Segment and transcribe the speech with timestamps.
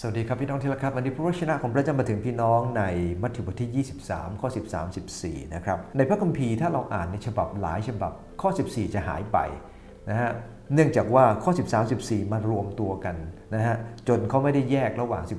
[0.00, 2.82] สวัสดีครับพี่น้องที่รักครับวันนี้พระวจนะของพระเจ้ามาถึงพี่น้องใน
[3.22, 9.38] มัทธิวบทที่ 23 ข้อ 13 14 นะครับ ในพระคัมภีร์ถ้าเราอ่านในฉบับหลายฉบับข้อ 14 จะหายไป
[10.10, 10.30] นะฮะ
[10.74, 13.16] เนื่องจากว่าข้อ 13 14 มารวมตัวกัน
[13.54, 13.76] นะฮะ
[14.08, 15.32] จนเขาไม่ได้แยกระหว่าง 13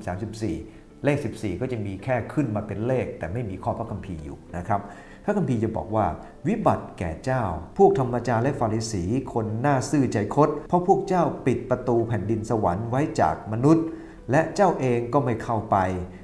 [0.45, 4.81] 14 เลข 14 ก็จะมีแค่ขึ้นมาเป็นเลข แต่ไม่มีข้อพระคัมภีร์อยู่นะครับ
[5.25, 6.05] พระคัมภีร์จะบอกว่า
[6.47, 7.43] วิบัติแก่เจ้า
[7.77, 9.03] พวกธรรมจารและฟาริสี
[9.33, 13.87] คนหน้าซื่อใจคดเพราะพวกเจ้าปิดประตูแผ่นดินสวรรค์ไว้จากมนุษย์
[14.31, 15.77] และเจ้าเองก็ไม่เข้าไป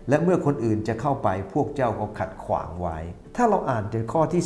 [0.09, 2.97] และเมื่อคนอื่นจะเข้าไปพวกเจ้าก็ขัดขวางไว้
[3.35, 4.41] ถ้าเราอ่านจากข้อที่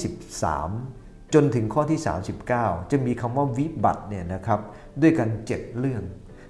[0.66, 2.00] 13 จนถึงข้อที่
[2.46, 4.60] 39 จะมีคำว่าวิบัติเนี่ยนะครับ
[5.02, 6.04] ด้วยกัน 7 เรื่อง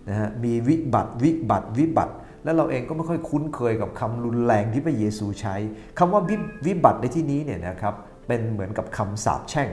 [0.09, 5.55] นะฮะมีวิบัติวิบัติวิบัติ แล้วเราเองก็ไม่ค่อยคุ้นเคยกับคำรุนแรงที่พระเยซูใช้
[5.99, 7.95] คำว่าวิวิบัติในที่นี้เนี่ยนะครับ
[8.27, 9.69] เป็นเหมือนกับคำสาปแช่ง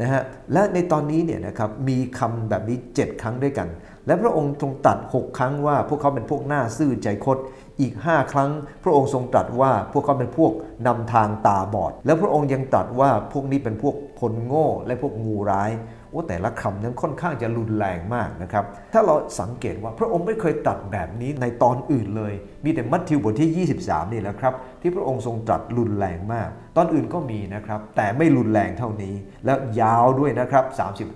[0.00, 0.22] นะฮะ
[0.52, 3.68] และในตอนนี้เนี่ยนะครับมีคำแบบนี้ 7 ครั้งด้วยกัน
[4.06, 7.38] และพระองค์ทรงตัด 6 ครั้งว่าพวกเขาเป็นพวกหน้าซื่อใจคด
[7.80, 8.50] อีก 5 ครั้ง
[8.84, 10.52] พระองค์ทรงตรัสว่าพวกเขาเป็นพวก
[10.86, 15.70] นำทางตาบอด แล้วพระองค์ยังตรัสว่าพวกนี้เป็นพวกคนโง่และพวกงูร้าย
[16.14, 22.32] โอ้แต่ละคำนั้นค่อนข้างจะรุนแรงมากนะครับ ถ้าเราสังเกตว่าพระองค์ไม่เคยตรัสแบบนี้ในตอนอื่นเลย
[22.64, 30.64] มีแต่มัทธิวบทที่ 23 นี่แหละครับ ที่พระองค์ทรงตรัสรุนแรงมาก ตอนอื่นก็มีนะครับ แต่ไม่รุนแรงเท่านี้ และยาวด้วยนะครับ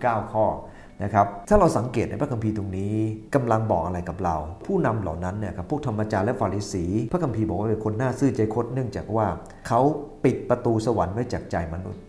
[0.00, 0.46] 39 ข้อ
[1.02, 2.94] นะครับถ้าเราสังเกตในพระคัมภีร์ตรงนี้
[3.34, 9.26] กำลังบอกอะไรกับเรา ผู้นำเหล่านั้นเนี่ยครับพวกธรรมจารและฟาริสี พระคัมภีร์บอกว่าเป็นคนหน้าซื่อใจคดเนื่องจากว่า
[9.68, 9.80] เขา
[10.24, 12.02] ปิดประตูสวรรค์ไว้จากใจมนุษย์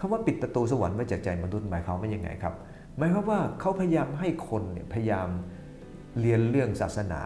[0.00, 2.54] คำว่าปิดประตูสวรรค์ไว้จากใจมนุษย์หมายความว่ายังไงครับ
[2.96, 5.28] หมายความว่าเขาพยายามให้คนเนี่ยพยายาม
[6.20, 7.22] เรียนเรื่องศาสนา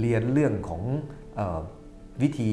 [0.00, 0.82] เรียนเรื่องของ
[1.38, 1.60] ออ
[2.22, 2.50] วิธี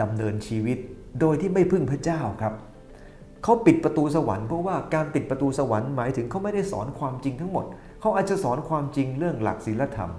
[0.00, 0.78] ดำเนินชีวิต
[1.20, 2.54] โดยที่ไม่พึ่งพระเจ้าครับ
[3.42, 7.64] เขาปิดประตูสวรรค์เพราะว่าการปิดประตูสวรรค์หมายถึงเขาไม่ได้สอนความจริงทั้งหมด
[8.00, 10.10] เขาอาจจะสอนความจริงเรื่องหลักศีลธรรม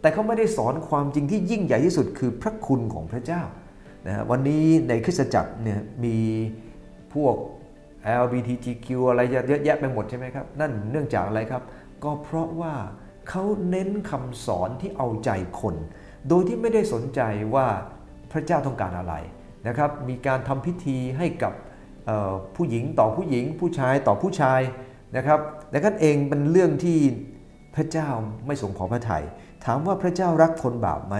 [0.00, 3.42] แต่เขาไม่ได้สอนความจริงที่ยิ่งใหญ่ที่สุดคือพระคุณของพระเจ้า
[4.06, 6.16] นะวันนี้ในคริสตจักรเนี่ยมี
[7.14, 7.36] พวก
[8.22, 11.62] LGBTQ อะไรเยอะแยะไปหมดใช่ไหมครับ นั่นเนื่องจากอะไรครับ
[12.04, 12.74] ก็เพราะว่า
[13.28, 15.74] เขาเน้นคำสอนที่เอาใจคน
[16.28, 17.20] โดยที่ไม่ได้สนใจ
[17.54, 17.66] ว่า
[18.32, 19.14] พระเจ้าต้องการอะไร
[19.68, 21.52] นะครับ มีการทำพิธีให้กับ
[22.56, 24.60] ผู้หญิงต่อผู้หญิง ผู้ชายต่อผู้ชาย
[25.16, 25.40] นะครับ
[25.70, 26.98] แต่กันเองเป็นเรื่องที่
[27.76, 28.08] พระเจ้า
[28.46, 29.24] ไม่สงพอพระทยัย
[29.64, 31.16] ถามว่าพระเจ้ารักคนบาปไหม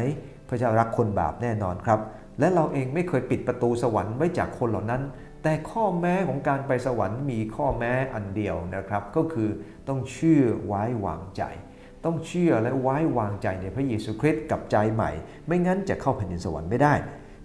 [0.48, 2.00] พระเจ้ารักคนบาปแน่นอนครับ
[2.38, 5.02] และเราเองไม่เคยปิดประตูสวรรค์ไว้จากคนเหล่านั้น
[5.44, 9.48] แต่ข้อแม้ของการไปสวรรค์มีข้อแม้อันเดียวนะครับ ก็คือ
[9.88, 11.42] ต้องเชื่อไว้วางใจ
[12.04, 15.10] ต้องเชื่อและไว้วางใจในพระเยซูคริสต์กับใจใหม่
[15.46, 16.94] ไม่งั้นจะเข้าแผ่นดินสวรรค์ไม่ได้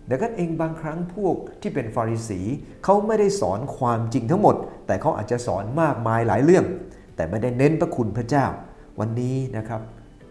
[0.10, 2.42] ดังนั้นเองบางครั้งพวกที่เป็นฟาริสี
[2.84, 4.56] เขาไม่ได้สอนความจริงทั้งหมด
[4.88, 6.66] แต่เขาอาจจะสอนมากมายหลายเรื่อง
[7.16, 8.46] แต่ไม่ได้เน้นพระคุณพระเจ้า
[9.00, 9.82] วันนี้นะครับ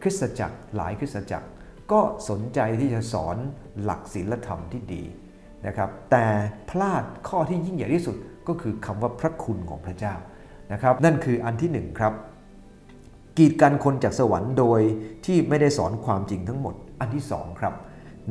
[0.02, 1.48] คริสตจักรหลายคริสตจักร
[1.92, 3.36] ก็สนใจที่จะสอน
[3.82, 5.02] หลักศีลธรรมที่ดี
[5.66, 6.24] นะครับแต่
[6.70, 8.16] พลาดข้อที่ยิ่งใหญ่ที่สุด
[8.48, 10.14] ก็คือคำว่าพระคุณของพระเจ้า
[10.72, 12.12] นะครับนั่นคืออันที่หนึ่งครับ
[13.38, 14.80] กีดกันคนจากสวรรค์โดย
[15.26, 17.74] ที่ไม่ได้สอนความจริงทั้งหมดอันที่สองครับ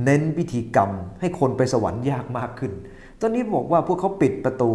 [0.04, 2.72] เน้นพิธีกรรมให้คนไปสวรรค์ยากมากขึ้น
[3.20, 4.72] ตอนนี้บอกว่าพวกเขาปิดประตู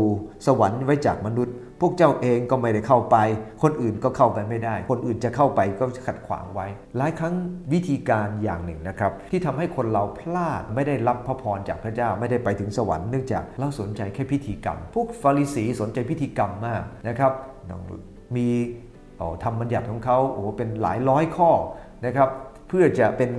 [0.46, 3.16] สวรรค์ไว้จากมนุษย์ พวกเจ้าเองก็ไม่ได้เข้าไป
[3.62, 6.66] คนอื่นก็เข้าไปไม่ได้ คนอื่นจะเข้าไปก็ขัดขวางไว้
[6.96, 7.34] หลายครั้ง
[7.72, 17.32] วิธีการอย่างหนึ่งนะครับ ที่ทำให้คนเราพลาดไม่ได้รับพระพรจากพระเจ้าไม่ได้ไปถึงสวรรค์เนื่องจากเราสนใจแค่พิธีกรรม พวกฟาริสีสนใจพิธีกรรมมากนะครับ
[18.36, 18.48] มี
[19.42, 21.50] ทำบัญญัติของเขาโอ้เป็นหลายร้อยข้อ
[22.06, 22.28] นะครับ
[22.68, 23.30] เพื่อจะเป็น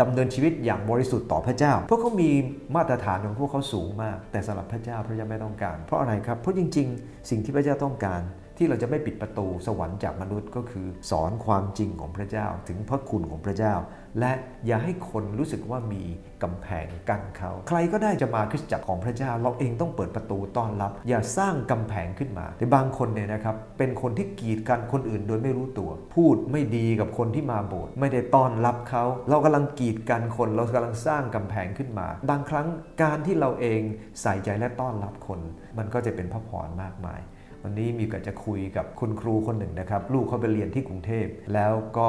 [0.00, 2.30] ดำเนินชีวิตอย่างบริสุทธิ์ต่อพระเจ้าเพราะเขามี
[2.76, 8.20] มาตรฐานของพวกเขาสูงมาก แต่สำหรับพระเจ้าพระเจ้าไม่ต้องการ เพราะอะไรครับ เพราะจริง ๆ สิ่งที่พระเจ้าต้องการ
[8.58, 13.74] ที่เราจะไม่ปิดประตูสวรรค์จากมนุษย์ก็คือ สอนความจริงของพระเจ้าถึงพระคุณของพระเจ้า
[14.20, 14.32] และ
[14.66, 16.02] อย่าให้คนรู้สึกว่ามี
[16.42, 32.66] กำแพงกั้นเขา ใครก็ได้จะมาคริสตจักรของพระเจ้า เราเองต้องเปิดประตูต้อนรับ อย่าสร้างกำแพงขึ้นมา แต่บางคนเนี่ยนะครับ เป็นคนที่กีดกันคนอื่นโดยไม่รู้ตัว พูดไม่ดีกับคนที่มาโบสถ์ไม่ได้ต้อนรับเขา เรากำลังกีดกันคนเรากำลังสร้างกำแพงขึ้นมา บางครั้ง
[33.02, 33.80] การที่เราเอง
[34.22, 35.40] ใส่ใจและต้อนรับคน
[35.78, 37.20] มันก็จะเป็นพระพรมากมาย
[37.62, 42.06] วันนี้มีก็จะคุยกับคุณครูคนหนึ่งนะครับ ลูกเขาไปเรียนที่กรุงเทพ แล้วก็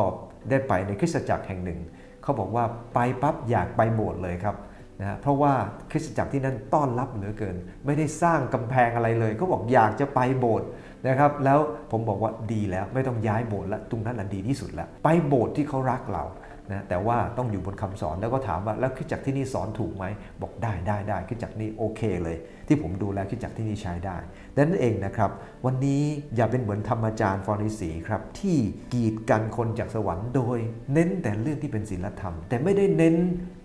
[0.49, 1.79] ได้ไปในคริสตจักรแห่งหนึ่ง
[2.23, 4.55] เขาบอกว่าไปปั๊บอยากไปโบสถ์เลยครับ
[5.01, 5.53] นะเพราะว่า
[5.91, 7.55] คริสตจักรที่นั่นต้อนรับเหลือเกิน
[7.85, 10.67] ไม่ได้สร้างกำแพงอะไรเลยเขาบอกอยากจะไปโบสถ์
[11.07, 11.59] นะครับ แล้ว
[11.91, 16.23] ผมบอกว่าดีแล้วไม่ต้องย้ายโบสถ์ล้วตรงนั้นแหละดีที่สุดแล้วไปโบสถ์ที่เขารักเรา
[16.71, 20.05] นะแต่ว่าต้องอยู่บนคำสอนแล้วก็ถามว่าแล้วคิดจักที่นี่สอนถูกไหม
[20.41, 22.37] บอกได้ได้ได้คิดจักนี่โอเคเลย
[22.67, 24.17] ที่ผมดูแลคิดจักที่นี่ใช้ได้
[24.55, 25.31] ดังนั้นเองนะครับ
[25.65, 26.01] วันนี้
[26.35, 28.57] อย่าเป็นเหมือนธรรมจารย์ฟอริสีครับที่
[28.93, 30.57] กีดกันคนจากสวรรค์โดย
[30.93, 33.15] เน้นแต่เรื่องที่เป็นศีลธรรม แต่ไม่ได้เน้น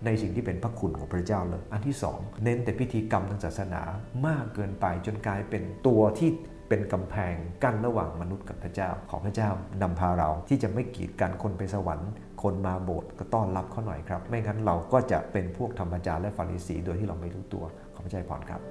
[0.05, 3.81] ในสิ่งที่เป็นพระคุณของพระเจ้าเลย อันที่สองเน้นแต่พิธีกรรมทางศาสนา
[4.25, 6.29] มากเกินไปจนกลายเป็นตัวที่
[6.69, 9.49] เป็นกำแพงกั้นระหว่างมนุษย์กับพระเจ้า ของพระเจ้า
[9.81, 12.09] นำพาเราที่จะไม่กีดกันคนไปสวรรค์
[12.45, 17.63] คนมาโบสถ์ก็ต้อนรับเขาหน่อยครับ ไม่งั้นเราก็จะเป็นพวกธรรมจารและฟาริสีโดยที่เราไม่รู้ตัว
[17.93, 18.61] ขอพระเจ้าพรครับ